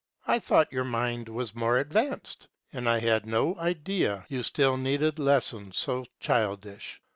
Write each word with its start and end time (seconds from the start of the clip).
I 0.25 0.39
thought 0.39 0.71
your 0.73 0.83
mind 0.83 1.29
was 1.29 1.53
more 1.53 1.77
advanced, 1.77 2.47
and 2.73 2.89
I 2.89 2.97
had 2.97 3.27
no 3.27 3.55
idea 3.59 4.25
you 4.29 4.41
still 4.41 4.75
needed 4.75 5.19
lessons 5.19 5.77
so 5.77 6.05
childish. 6.19 6.99